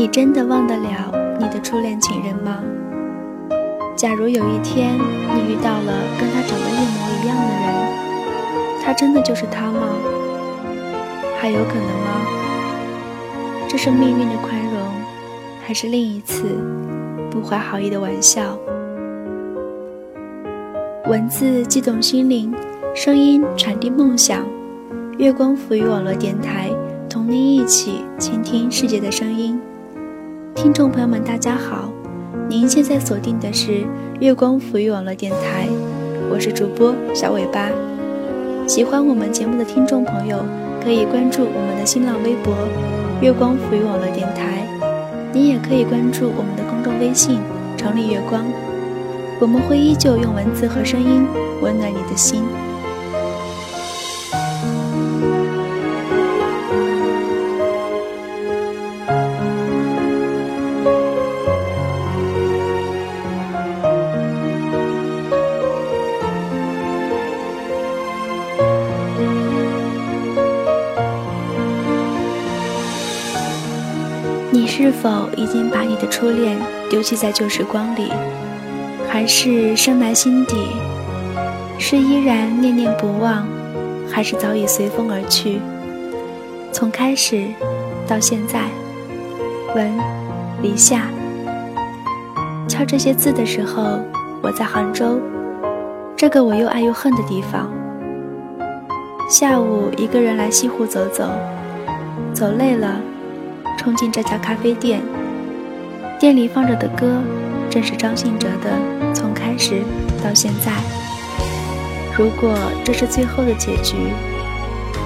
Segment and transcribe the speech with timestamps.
[0.00, 2.64] 你真的忘得了你的初恋情人吗？
[3.94, 9.88] 假如有一天你遇到了跟他长得一模一样的人，他真的就是他吗？
[11.38, 12.26] 还有可能吗？
[13.68, 14.80] 这是命运的宽容，
[15.66, 16.44] 还是另一次
[17.30, 18.58] 不怀好意的玩笑？
[21.08, 22.50] 文字激动心灵，
[22.94, 24.46] 声音传递梦想。
[25.18, 26.70] 月光抚育网络电台，
[27.06, 29.60] 同您一起倾听世界的声音。
[30.62, 31.90] 听众朋友们，大家好，
[32.46, 33.82] 您现在锁定的是
[34.20, 35.66] 月光抚育网络电台，
[36.30, 37.70] 我是主播小尾巴。
[38.68, 40.44] 喜欢我们节目的听众朋友，
[40.84, 42.54] 可以关注我们的新浪微博
[43.22, 44.62] “月光抚育网络电台”，
[45.32, 47.40] 您也可以关注我们的公众微信
[47.78, 48.44] “城里月光”，
[49.40, 51.26] 我们会依旧用文字和声音
[51.62, 52.44] 温暖你的心。
[74.82, 76.56] 是否已经把你的初恋
[76.88, 78.10] 丢弃在旧时光里，
[79.06, 80.56] 还是深埋心底？
[81.78, 83.46] 是依然念念不忘，
[84.10, 85.60] 还是早已随风而去？
[86.72, 87.44] 从开始
[88.08, 88.70] 到现在，
[89.76, 89.92] 文，
[90.62, 91.02] 离夏。
[92.66, 94.00] 敲这些字的时候，
[94.40, 95.20] 我在杭州，
[96.16, 97.70] 这个我又爱又恨的地方。
[99.28, 101.28] 下午一个人来西湖走走，
[102.32, 102.98] 走累了。
[103.80, 105.00] 冲进这家咖啡店，
[106.18, 107.22] 店里放着的歌，
[107.70, 108.76] 正是张信哲的
[109.14, 109.80] 《从开始
[110.22, 110.70] 到现在》。
[112.14, 113.96] 如果这是最后的结局，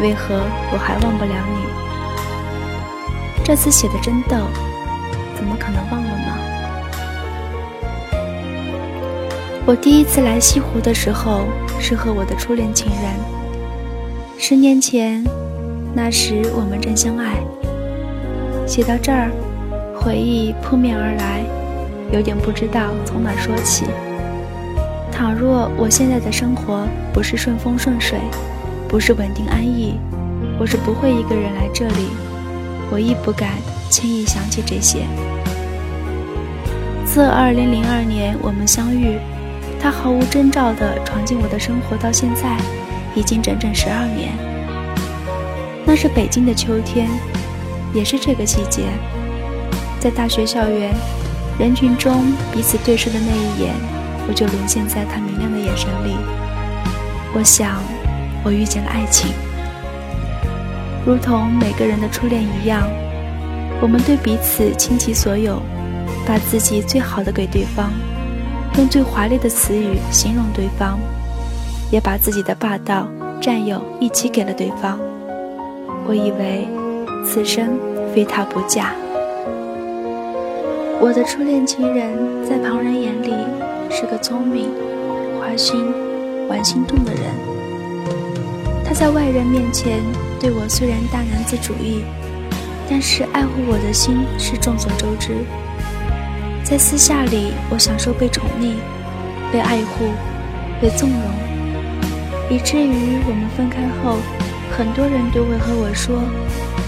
[0.00, 0.34] 为何
[0.72, 1.60] 我还忘不了你？
[3.44, 4.36] 这次写的真逗，
[5.36, 6.36] 怎么可能忘了呢？
[9.64, 11.42] 我第一次来西湖的时候，
[11.78, 13.14] 是和我的初恋情人。
[14.36, 15.22] 十年前，
[15.94, 17.36] 那时我们正相爱。
[18.66, 19.30] 写到这儿，
[19.94, 21.40] 回忆扑面而来，
[22.12, 23.86] 有点不知道从哪说起。
[25.12, 28.18] 倘若我现在的生活不是顺风顺水，
[28.88, 29.98] 不是稳定安逸，
[30.58, 32.08] 我是不会一个人来这里。
[32.90, 33.50] 我亦不敢
[33.88, 35.00] 轻易想起这些。
[37.04, 39.16] 自2002年我们相遇，
[39.80, 42.56] 他毫无征兆地闯进我的生活，到现在
[43.14, 44.32] 已经整整十二年。
[45.84, 47.08] 那是北京的秋天。
[47.96, 48.82] 也是这个季节，
[49.98, 50.94] 在大学校园
[51.58, 53.72] 人群中彼此对视的那一眼，
[54.28, 56.14] 我就沦陷在他明亮的眼神里。
[57.34, 57.80] 我想，
[58.44, 59.30] 我遇见了爱情，
[61.06, 62.86] 如同每个人的初恋一样，
[63.80, 65.62] 我们对彼此倾其所有，
[66.26, 67.90] 把自己最好的给对方，
[68.76, 70.98] 用最华丽的词语形容对方，
[71.90, 73.08] 也把自己的霸道、
[73.40, 74.98] 占有一起给了对方。
[76.06, 76.68] 我以为。
[77.26, 77.76] 此生
[78.14, 78.92] 非他不嫁。
[81.00, 82.16] 我的初恋情人，
[82.48, 83.34] 在旁人眼里
[83.90, 84.70] 是个聪明、
[85.38, 85.92] 花心、
[86.48, 87.22] 玩心动的人。
[88.84, 90.00] 他在外人面前
[90.40, 92.04] 对我虽然大男子主义，
[92.88, 95.34] 但是爱护我的心是众所周知。
[96.62, 98.76] 在私下里，我享受被宠溺、
[99.52, 100.06] 被爱护、
[100.80, 101.20] 被纵容，
[102.48, 104.16] 以至于我们分开后，
[104.78, 106.22] 很多人都会和我说。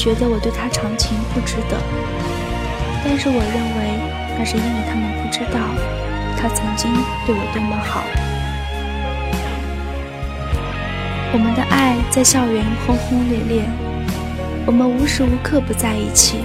[0.00, 1.76] 觉得我对他长情不值得，
[3.04, 4.00] 但是我认为
[4.38, 5.60] 那是因为他们不知道
[6.38, 6.90] 他曾经
[7.26, 8.02] 对我多么好。
[11.34, 13.62] 我们的爱在校园轰轰烈烈，
[14.64, 16.38] 我们无时无刻不在一起。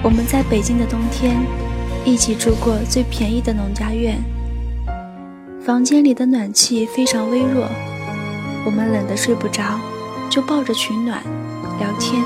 [0.00, 1.36] 我们在北京的冬天
[2.04, 4.22] 一起住过最便宜的农家院，
[5.64, 7.68] 房间里的暖气非常微弱，
[8.64, 9.64] 我们冷得睡不着，
[10.30, 11.20] 就抱着取暖。
[11.78, 12.22] 聊天，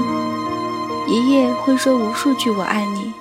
[1.09, 3.13] 一夜会说无数句“我爱你”。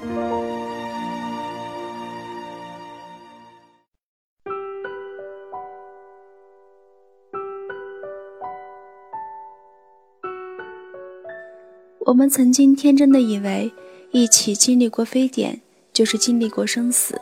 [12.06, 13.72] 我们曾经天真的以为，
[14.12, 15.62] 一起经历过非典，
[15.94, 17.20] 就是经历过生死，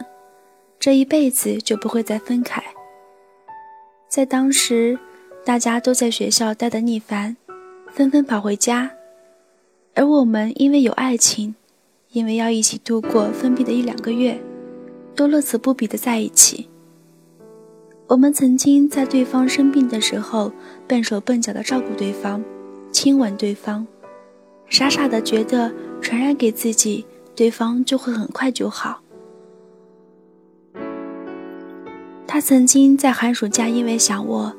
[0.79, 2.63] 这一辈子就不会再分开。
[4.07, 4.97] 在当时，
[5.45, 7.35] 大家都在学校待得腻烦，
[7.91, 8.89] 纷纷跑回家。
[9.97, 11.55] 而我们因为有爱情，
[12.11, 14.39] 因为要一起度过封闭的一两个月，
[15.15, 16.69] 都乐此不疲的在一起。
[18.05, 20.51] 我们曾经在对方生病的时候，
[20.87, 22.43] 笨手笨脚的照顾对方，
[22.91, 23.87] 亲吻对方，
[24.69, 27.03] 傻傻的觉得传染给自己
[27.35, 29.01] 对方就会很快就好。
[32.27, 34.53] 他曾经在寒暑假因为想我，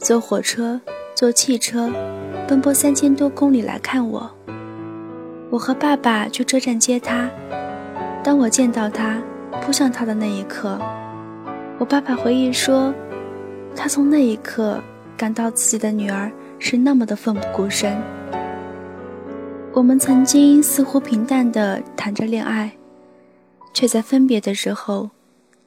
[0.00, 0.80] 坐火车、
[1.14, 1.88] 坐汽车，
[2.48, 4.28] 奔波三千多公里来看我。
[5.50, 7.28] 我和爸爸去车站接他。
[8.22, 9.20] 当我见到他，
[9.60, 10.78] 扑向他的那一刻，
[11.76, 12.94] 我爸爸回忆说，
[13.74, 14.80] 他从那一刻
[15.16, 18.00] 感到自己的女儿是那么的奋不顾身。
[19.72, 22.72] 我们曾经似乎平淡地谈着恋爱，
[23.74, 25.10] 却在分别的时候。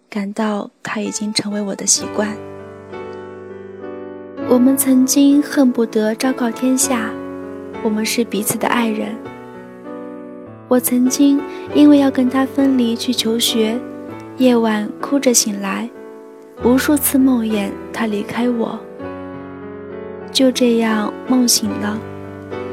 [0.09, 2.29] 感到他已经成为我的习惯。
[4.47, 7.09] 我们曾经恨不得昭告天下，
[7.83, 9.15] 我们是彼此的爱人。
[10.67, 11.39] 我曾经
[11.75, 13.77] 因为要跟他分离去求学，
[14.37, 15.87] 夜晚哭着醒来，
[16.63, 18.79] 无数次梦魇他离开我。
[20.31, 21.99] 就这样梦醒了，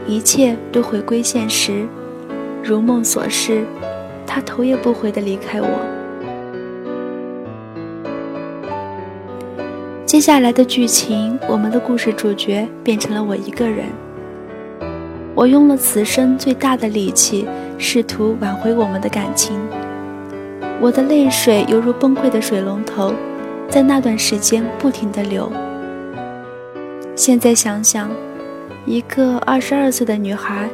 [0.07, 1.87] 一切都回归现实，
[2.65, 3.65] 如梦所示，
[4.27, 5.69] 他头也不回地离开我。
[10.07, 13.87] 接下来的剧情，我们的故事主角变成了我一个人。
[15.41, 17.49] 我用了此生最大的力气，
[17.79, 19.59] 试图挽回我们的感情。
[20.79, 23.15] 我的泪水犹如崩溃的水龙头，
[23.67, 25.51] 在那段时间不停地流。
[27.17, 28.11] 现在想想，
[28.85, 30.69] 一个二十二岁的女孩，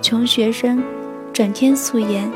[0.00, 0.82] 穷学生，
[1.30, 2.32] 整天素颜，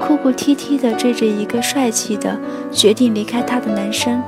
[0.00, 2.36] 哭哭啼啼地追着一个帅气的、
[2.72, 4.20] 决定离开她的男生。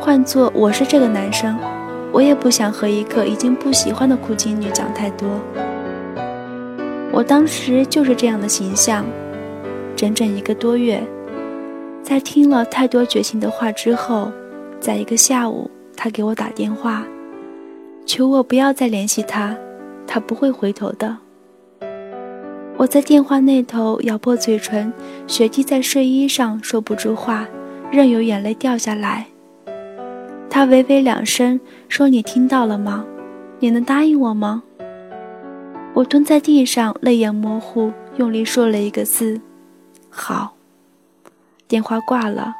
[0.00, 1.58] 换做我是这个男生，
[2.12, 5.28] 我也不想和一个已经不喜欢的苦情女讲太多。
[7.12, 9.04] 我当时就是这样的形象，
[9.94, 11.02] 整整一个多月，
[12.02, 14.30] 在听了太多绝情的话之后，
[14.80, 17.04] 在一个下午，他给我打电话，
[18.06, 19.56] 求我不要再联系他，
[20.06, 21.16] 他不会回头的。
[22.76, 24.92] 我在电话那头咬破嘴唇，
[25.26, 27.46] 血滴在睡衣上，说不出话，
[27.90, 29.26] 任由眼泪掉下来。
[30.50, 33.04] 他微微两声说：“你听到了吗？
[33.60, 34.62] 你能答应我吗？”
[35.94, 39.40] 我蹲在地上，泪眼模糊，用力说了一个字
[40.08, 40.54] ：“好。”
[41.68, 42.54] 电话挂了，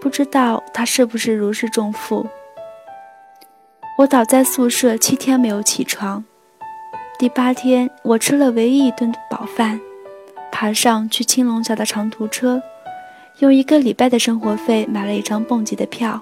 [0.00, 2.26] 不知道他是不是如释重负。
[3.98, 6.22] 我倒在宿舍七天没有起床。
[7.18, 9.80] 第八天，我吃了唯一一顿饱饭，
[10.52, 12.60] 爬上去青龙桥的长途车，
[13.38, 16.20] 用一个礼拜的生活费买了一张蹦极的票。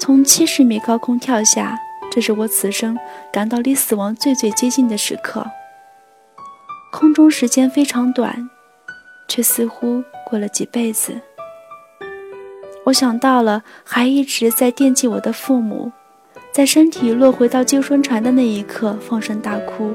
[0.00, 1.76] 从七十米高空跳下，
[2.10, 2.98] 这是我此生
[3.32, 5.44] 感到离死亡最最接近的时刻。
[6.90, 8.48] 空中时间非常短，
[9.28, 11.20] 却似乎过了几辈子。
[12.84, 15.92] 我想到了还一直在惦记我的父母，
[16.52, 19.92] 在身体落回到救生船的那一刻放声大哭。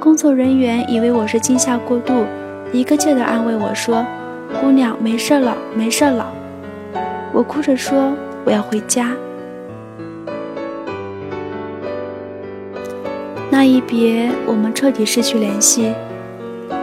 [0.00, 2.24] 工作人员以为我是惊吓过度，
[2.72, 4.04] 一个劲地安慰我说
[4.60, 6.32] ：“姑娘，没事了，没事了。”
[7.32, 8.16] 我哭着说。
[8.48, 9.14] 我要回家。
[13.50, 15.92] 那一别，我们彻底失去联系。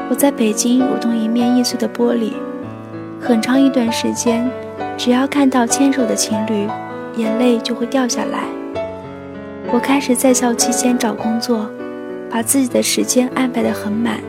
[0.07, 2.33] 我在北京如同一面易碎的玻璃，
[3.19, 4.47] 很长一段时间，
[4.95, 6.67] 只要看到牵手的情侣，
[7.15, 8.43] 眼泪就会掉下来。
[9.73, 11.67] 我开始在校期间找工作，
[12.29, 14.19] 把自己的时间安排得很满，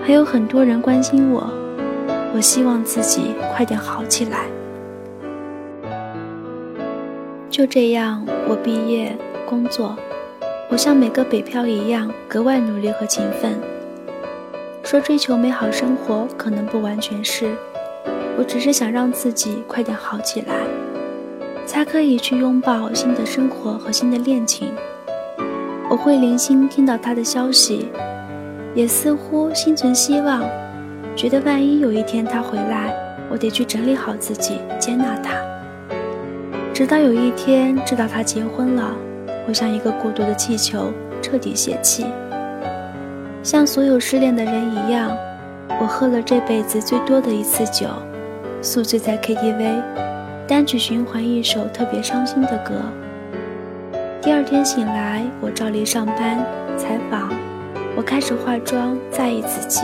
[0.00, 1.50] 还有很多人关心我。
[2.32, 4.46] 我希望自己快点好起来。
[7.56, 9.16] 就这样，我毕业
[9.48, 9.96] 工作，
[10.68, 13.58] 我像每个北漂一样格外努力和勤奋。
[14.84, 17.56] 说追求美好生活，可能不完全是，
[18.36, 20.54] 我只是想让自己快点好起来，
[21.64, 24.70] 才可以去拥抱新的生活和新的恋情。
[25.88, 27.88] 我会零星听到他的消息，
[28.74, 30.44] 也似乎心存希望，
[31.16, 32.94] 觉得万一有一天他回来，
[33.30, 35.32] 我得去整理好自己，接纳他。
[36.76, 38.94] 直到有一天知道他结婚了，
[39.48, 40.92] 我像一个孤独的气球，
[41.22, 42.04] 彻底泄气。
[43.42, 45.16] 像所有失恋的人一样，
[45.80, 47.86] 我喝了这辈子最多的一次酒，
[48.60, 49.80] 宿醉在 KTV，
[50.46, 52.74] 单曲循环一首特别伤心的歌。
[54.20, 56.44] 第二天醒来，我照例上班
[56.76, 57.32] 采访，
[57.96, 59.80] 我开始化妆，在意自己。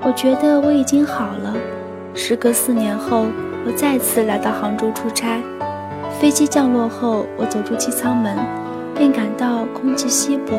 [0.00, 1.54] 我觉得我已经好了。
[2.14, 3.26] 时隔四年后。
[3.66, 5.40] 我再次来到杭州出差，
[6.18, 8.36] 飞机降落后，我走出机舱门，
[8.94, 10.56] 便感到空气稀薄。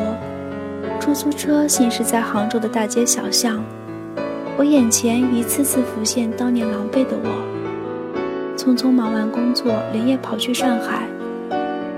[1.00, 3.62] 出租车行驶在杭州的大街小巷，
[4.56, 8.56] 我眼前一次次浮现当年狼狈的我。
[8.56, 11.02] 匆匆忙完工作，连夜跑去上海。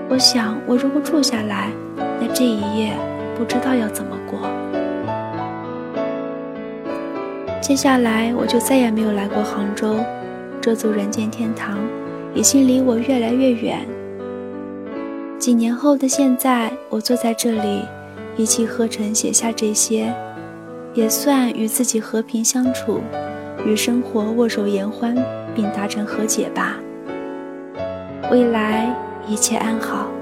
[0.09, 1.71] 我想，我如果住下来，
[2.19, 2.93] 那这一夜
[3.37, 4.39] 不知道要怎么过。
[7.61, 9.97] 接下来我就再也没有来过杭州，
[10.65, 11.77] 这座人间天堂
[12.33, 13.87] 已经离我越来越远。
[15.39, 17.83] 几年后的现在，我坐在这里，
[18.35, 20.11] 一气呵成写下这些，
[20.95, 23.03] 也算与自己和平相处，
[23.67, 25.15] 与生活握手言欢，
[25.55, 26.79] 并达成和解吧。
[28.31, 28.91] 未来
[29.29, 30.14] 一切安好。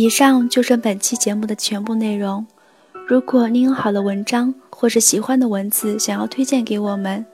[0.00, 2.46] 以上就是本期节目的全部内容。
[3.06, 7.26] 如果您有好的文章或是喜欢的文字想要推荐给我们，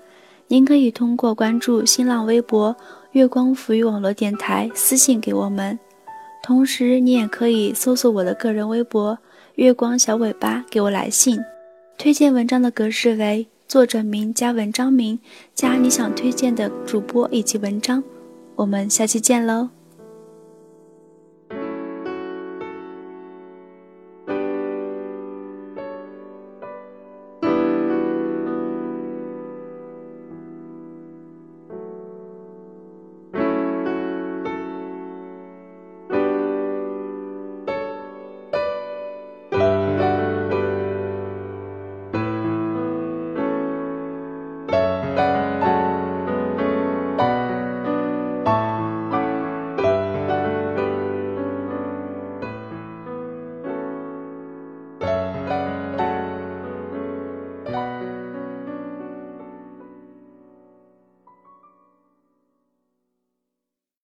[0.48, 2.74] 您可以通过关注新浪微博
[3.12, 5.78] “月光浮语网络电台”私信给我们。
[6.42, 9.16] 同时，你也可以搜索我的个人微博
[9.54, 11.38] “月光小尾巴”给我来信。
[11.96, 15.16] 推荐文章的格式为作者名加文章名
[15.54, 18.02] 加你想推荐的主播以及文章。
[18.56, 19.75] 我们下期见喽！